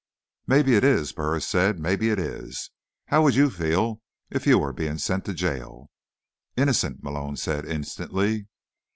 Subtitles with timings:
[0.47, 1.79] "Maybe it is," Burris said.
[1.79, 2.71] "Maybe it is.
[3.09, 5.91] How would you feel if you were being sent to jail?"
[6.57, 8.47] "Innocent," Malone said instantly.